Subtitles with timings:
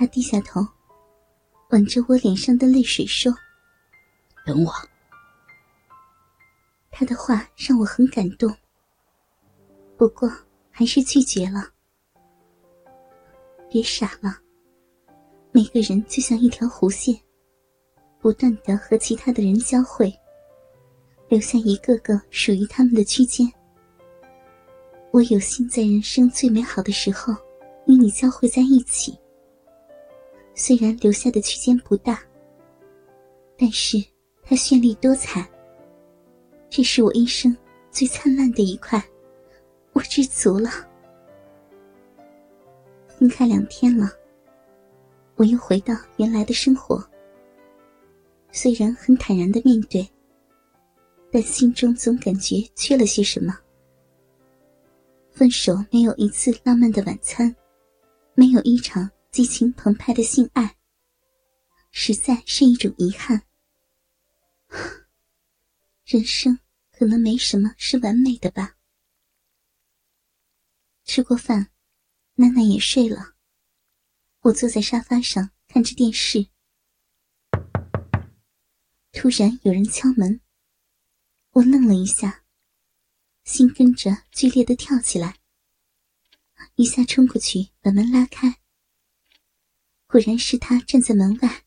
[0.00, 0.66] 他低下头，
[1.72, 3.30] 吻着我脸上的泪水说
[4.46, 4.72] ：“等我。”
[6.90, 8.50] 他的话让我很感动，
[9.98, 10.26] 不过
[10.70, 11.68] 还是拒绝了。
[13.68, 14.38] 别傻了，
[15.52, 17.14] 每个人就像一条弧线，
[18.22, 20.10] 不断的和其他的人交汇，
[21.28, 23.46] 留下一个个属于他们的区间。
[25.10, 27.34] 我有幸在人生最美好的时候
[27.86, 29.19] 与你交汇在一起，
[30.62, 32.22] 虽然留下的区间不大，
[33.56, 33.96] 但是
[34.42, 35.50] 它绚丽多彩。
[36.68, 37.56] 这是我一生
[37.90, 39.02] 最灿烂的一块，
[39.94, 40.68] 我知足了。
[43.08, 44.12] 分开两天了，
[45.36, 47.02] 我又回到原来的生活。
[48.52, 50.06] 虽然很坦然的面对，
[51.32, 53.58] 但心中总感觉缺了些什么。
[55.30, 57.56] 分手没有一次浪漫的晚餐，
[58.34, 60.76] 没有一场激情澎湃的性爱，
[61.92, 63.44] 实在是一种遗憾。
[66.04, 66.58] 人生
[66.90, 68.76] 可能没什么是完美的吧。
[71.04, 71.70] 吃过饭，
[72.34, 73.36] 娜娜也睡了。
[74.40, 76.48] 我坐在沙发上看着电视，
[79.12, 80.40] 突然有人敲门，
[81.50, 82.44] 我愣了一下，
[83.44, 85.38] 心跟着剧烈的跳起来，
[86.74, 88.59] 一下冲过去把门拉开。
[90.10, 91.62] 果然是他站在门外，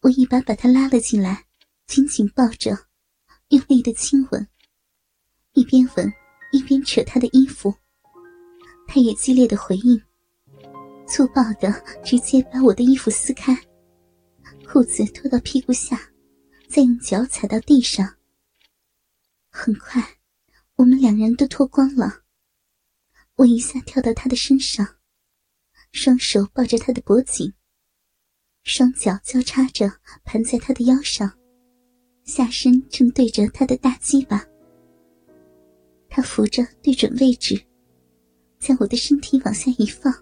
[0.00, 1.46] 我一把把他拉了进来，
[1.86, 2.76] 紧紧抱着。
[3.50, 4.46] 用力的亲吻，
[5.52, 6.12] 一边吻
[6.52, 7.72] 一边扯他的衣服，
[8.88, 10.02] 他也激烈的回应，
[11.06, 11.72] 粗暴的
[12.04, 13.56] 直接把我的衣服撕开，
[14.66, 16.10] 裤子脱到屁股下，
[16.68, 18.16] 再用脚踩到地上。
[19.48, 20.18] 很快，
[20.74, 22.24] 我们两人都脱光了。
[23.36, 24.97] 我一下跳到他的身上，
[26.00, 27.52] 双手抱着他的脖颈，
[28.62, 29.90] 双脚交叉着
[30.24, 31.28] 盘在他的腰上。
[32.22, 34.46] 下身正对着他的大鸡巴，
[36.08, 37.60] 他扶着对准位置，
[38.60, 40.14] 将我的身体往下一放，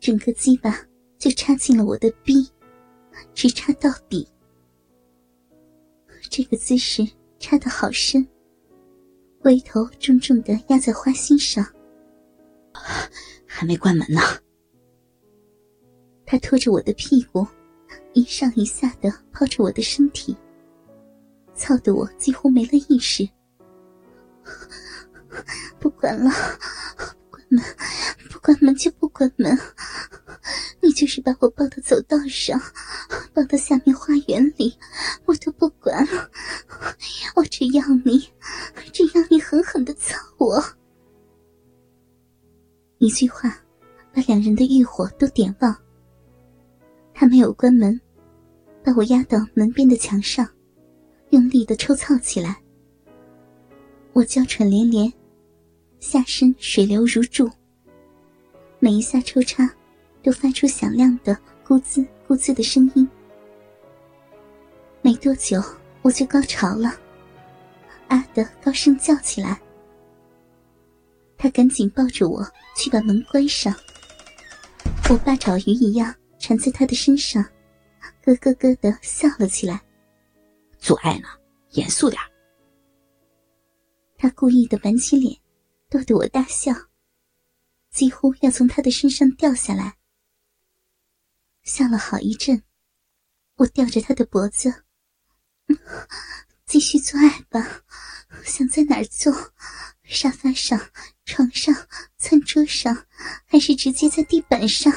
[0.00, 0.84] 整个鸡巴
[1.16, 2.44] 就插进了我的逼，
[3.32, 4.26] 直插到底。
[6.28, 7.08] 这个姿势
[7.38, 8.26] 插得好深，
[9.38, 11.64] 龟头重重的压在花心上。
[13.58, 14.20] 还没关门呢。
[16.24, 17.44] 他拖着我的屁股。
[18.12, 20.36] 一上一下的抛着我的身体，
[21.54, 23.28] 操得我几乎没了意识。
[25.78, 26.30] 不管了，
[26.96, 27.64] 不关门，
[28.30, 29.56] 不关门就不关门。
[30.80, 32.60] 你就是把我抱到走道上，
[33.32, 34.76] 抱到下面花园里，
[35.24, 36.06] 我都不管。
[37.34, 38.30] 我只要你，
[38.92, 40.62] 只要你狠狠的操我。
[42.98, 43.56] 一句话，
[44.12, 45.76] 把两人的欲火都点旺。
[47.14, 48.00] 他没有关门，
[48.84, 50.48] 把我压到门边的墙上，
[51.30, 52.56] 用力的抽操起来。
[54.12, 55.12] 我娇喘连连，
[56.00, 57.48] 下身水流如注。
[58.80, 59.68] 每一下抽插，
[60.22, 63.08] 都发出响亮的咕滋咕滋的声音。
[65.02, 65.62] 没多久，
[66.02, 66.92] 我就高潮了，
[68.08, 69.60] 啊的高声叫起来。
[71.38, 72.44] 他赶紧抱着我
[72.76, 73.74] 去把门关上。
[75.08, 76.14] 我八爪鱼一样。
[76.40, 77.42] 缠在他的身上，
[78.22, 79.82] 咯咯咯的笑了起来。
[80.78, 81.26] 做爱呢，
[81.72, 82.22] 严肃点
[84.16, 85.36] 他故意的板起脸，
[85.90, 86.72] 逗得我大笑，
[87.90, 89.96] 几乎要从他的身上掉下来。
[91.64, 92.62] 笑了好一阵，
[93.56, 94.84] 我吊着他的脖子，
[96.66, 97.82] 继续做爱吧。
[98.44, 99.32] 想在哪儿做？
[100.08, 100.80] 沙发上、
[101.26, 101.74] 床上、
[102.16, 102.96] 餐桌上，
[103.44, 104.90] 还是直接在地板上？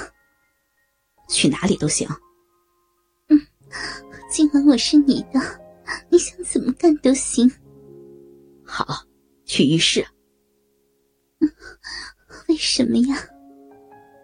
[1.28, 2.08] 去哪里都行。
[3.28, 3.38] 嗯，
[4.30, 5.40] 今晚我是你的，
[6.10, 7.52] 你想怎么干都行。
[8.64, 9.06] 好，
[9.44, 10.02] 去浴室。
[11.40, 11.52] 嗯，
[12.48, 13.18] 为什么呀？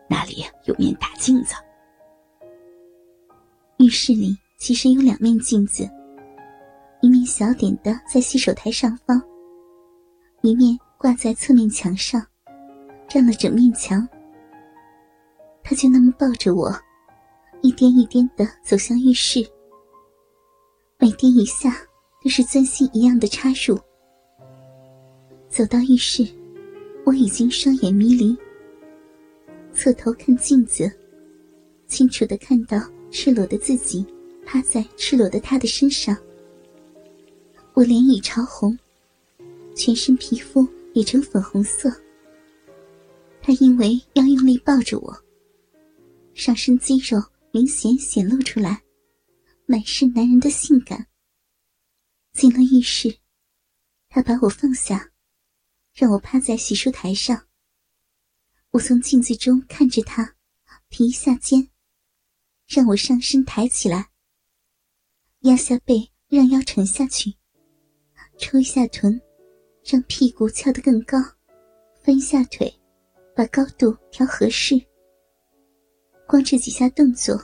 [0.10, 1.54] 那里有面大镜子。
[3.78, 5.88] 浴室里其实有两面镜子，
[7.02, 9.22] 一面小点的在洗手台上方，
[10.42, 12.26] 一面挂在侧面墙上，
[13.08, 14.08] 占了整面墙。
[15.64, 16.76] 他就那么抱着我。
[17.62, 19.46] 一颠一颠的走向浴室，
[21.00, 21.76] 每颠一下
[22.24, 23.78] 都是钻心一样的插入。
[25.50, 26.26] 走到浴室，
[27.04, 28.38] 我已经双眼迷离，
[29.74, 30.90] 侧头看镜子，
[31.88, 32.80] 清楚的看到
[33.10, 34.06] 赤裸的自己
[34.46, 36.16] 趴在赤裸的他的身上。
[37.74, 38.78] 我脸已潮红，
[39.76, 41.90] 全身皮肤也呈粉红色。
[43.42, 45.24] 他因为要用力抱着我。
[46.34, 47.18] 上身肌肉
[47.52, 48.84] 明显显露出来，
[49.66, 51.08] 满是男人的性感。
[52.34, 53.18] 进了浴室，
[54.10, 55.12] 他把我放下，
[55.94, 57.48] 让我趴在洗漱台上。
[58.72, 60.36] 我从镜子中看着他，
[60.90, 61.70] 提一下肩，
[62.68, 64.12] 让我上身抬起来，
[65.40, 67.36] 压下背，让腰沉下去，
[68.38, 69.20] 抽一下臀，
[69.90, 71.18] 让屁股翘得更高，
[72.04, 72.70] 翻下腿，
[73.34, 74.76] 把高度调合适。
[76.28, 77.40] 光这几下动作，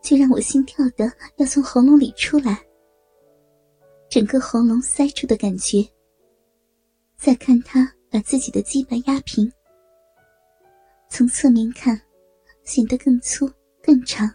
[0.00, 2.66] 就让我心跳的要从喉咙里出来，
[4.08, 5.86] 整个喉咙塞住的感觉。
[7.14, 9.52] 再看他把自己的鸡巴压平，
[11.10, 12.00] 从侧面看，
[12.64, 13.46] 显得更粗
[13.82, 14.26] 更长。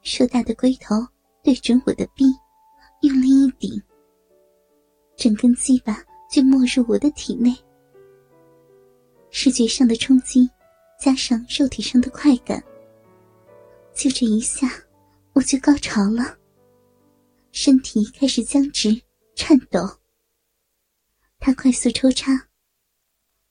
[0.00, 0.94] 硕大的龟头
[1.42, 2.24] 对准我的臂，
[3.02, 3.70] 用力一顶，
[5.18, 7.54] 整根鸡巴就没入我的体内。
[9.30, 10.48] 视觉上的冲击。
[11.00, 12.60] 加上肉体上的快感，
[13.94, 14.68] 就这一下，
[15.32, 16.36] 我就高潮了。
[17.52, 19.00] 身体开始僵直、
[19.36, 19.78] 颤抖。
[21.38, 22.32] 他快速抽插，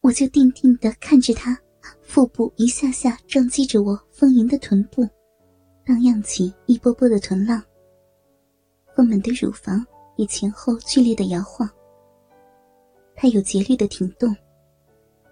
[0.01, 1.57] 我就定定的看着他，
[2.01, 5.07] 腹部一下下撞击着我丰盈的臀部，
[5.85, 7.63] 荡漾起一波波的臀浪。
[8.93, 9.87] 丰满的乳房
[10.17, 11.67] 也前后剧烈的摇晃。
[13.15, 14.35] 他有节律的停动，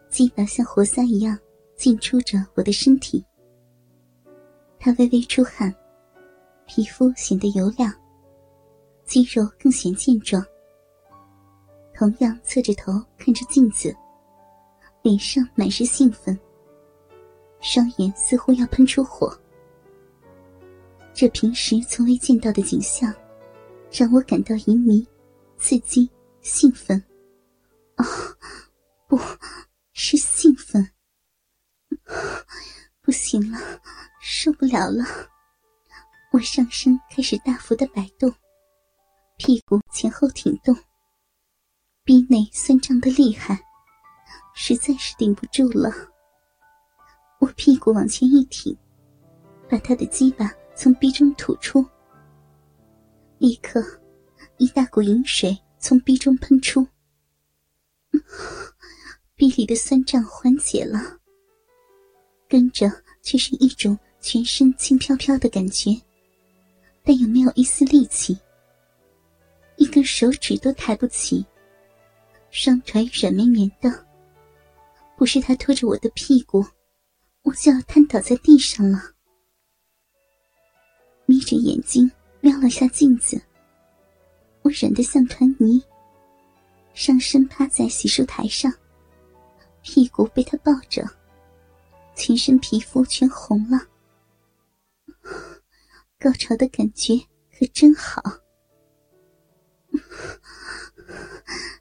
[0.10, 1.38] 鸡巴像活塞一样。
[1.76, 3.22] 进出着我的身体，
[4.80, 5.76] 他微微出汗，
[6.66, 7.94] 皮肤显得油亮，
[9.04, 10.42] 肌肉更显健壮。
[11.94, 13.94] 同样侧着头看着镜子，
[15.02, 16.40] 脸上满是兴奋，
[17.60, 19.38] 双眼似乎要喷出火。
[21.14, 23.14] 这平时从未见到的景象，
[23.98, 25.08] 让我感到淫迷、
[25.58, 26.10] 刺激、
[26.42, 27.02] 兴奋。
[27.96, 28.06] 啊，
[29.08, 29.18] 不
[29.94, 30.92] 是兴奋。
[33.02, 33.58] 不行了，
[34.22, 35.06] 受不了了！
[36.34, 38.30] 我上身开始大幅的摆动，
[39.38, 40.76] 屁股前后挺动，
[42.04, 43.58] 逼内酸胀的厉害，
[44.56, 45.90] 实在是顶不住了。
[47.40, 48.78] 我屁股往前一挺，
[49.70, 51.86] 把他的鸡巴从逼中吐出，
[53.38, 53.84] 立刻
[54.58, 56.88] 一大股淫水从鼻中喷出，
[59.36, 61.18] 鼻里的酸胀缓解了。
[62.48, 62.90] 跟着
[63.22, 65.92] 却是一种全身轻飘飘的感觉，
[67.04, 68.38] 但又没有一丝力气，
[69.78, 71.46] 一根手指都抬不起，
[72.52, 74.06] 双腿软绵绵的。
[75.18, 76.66] 不是他拖着我的屁股，
[77.42, 79.00] 我就要瘫倒在地上了。
[81.26, 82.10] 眯着眼睛
[82.46, 83.42] 瞄了下镜子，
[84.62, 85.84] 我软得像团泥，
[86.94, 88.72] 上身趴在洗漱台上，
[89.82, 91.04] 屁股被他抱着。
[92.16, 93.80] 全身皮肤全红了，
[96.20, 97.16] 高潮的感觉
[97.58, 98.22] 可真好。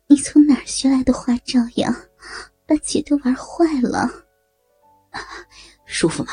[0.07, 1.95] 你从哪儿学来的花招呀？
[2.65, 4.09] 把姐都玩坏了。
[5.85, 6.33] 舒服吗？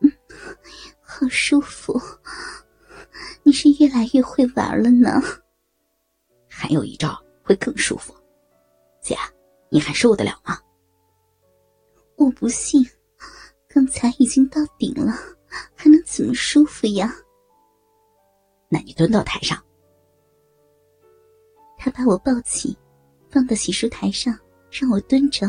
[0.00, 0.12] 嗯，
[1.00, 1.96] 好舒服。
[3.54, 5.22] 你是越来越会玩了呢。
[6.50, 8.12] 还有一招会更舒服，
[9.00, 9.16] 姐，
[9.68, 10.58] 你还受得了吗？
[12.16, 12.84] 我不信，
[13.68, 15.12] 刚才已经到顶了，
[15.72, 17.14] 还能怎么舒服呀？
[18.68, 19.56] 那你蹲到台上。
[21.78, 22.76] 他把我抱起，
[23.30, 24.36] 放到洗漱台上，
[24.68, 25.48] 让我蹲着。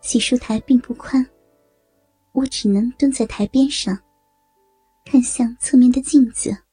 [0.00, 1.24] 洗漱台并不宽，
[2.32, 3.96] 我只能蹲在台边上，
[5.04, 6.64] 看向侧面的镜子。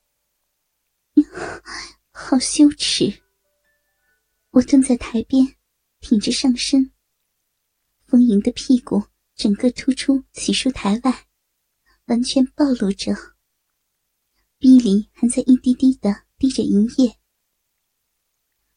[2.12, 3.22] 好羞耻！
[4.52, 5.56] 我蹲在台边，
[6.00, 6.92] 挺着上身。
[8.06, 9.04] 丰盈的屁股
[9.36, 11.28] 整个突出洗漱台外，
[12.06, 13.14] 完全暴露着。
[14.58, 17.18] 逼里还在一滴滴的滴着银液。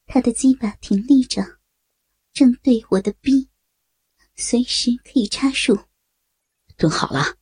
[0.05, 1.59] 他的鸡巴挺立着，
[2.33, 3.49] 正对我的逼，
[4.35, 5.79] 随时可以插入。
[6.77, 7.37] 蹲好了。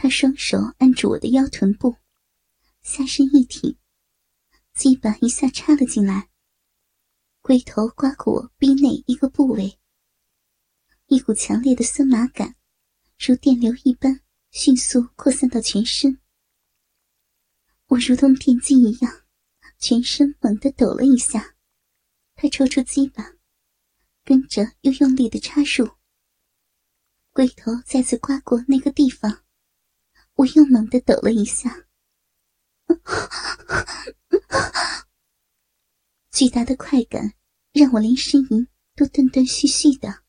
[0.00, 1.96] 他双手按住我的腰臀部，
[2.82, 3.76] 下身一挺，
[4.72, 6.30] 鸡巴一下插了进来，
[7.42, 9.80] 龟头刮过我逼内一个部位。
[11.06, 12.54] 一股强烈的酸麻感，
[13.18, 14.20] 如电流一般
[14.52, 16.20] 迅速扩散到全身。
[17.88, 19.24] 我如同电击一样，
[19.80, 21.56] 全身猛地抖了一下。
[22.36, 23.32] 他抽出鸡巴，
[24.24, 25.90] 跟着又用力的插入。
[27.32, 29.42] 龟头再次刮过那个地方，
[30.38, 31.86] 我又猛地抖了一下。
[36.30, 37.34] 巨大的快感
[37.72, 40.22] 让我连呻吟都断断续续的。